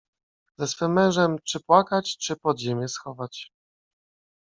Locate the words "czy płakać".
1.43-2.17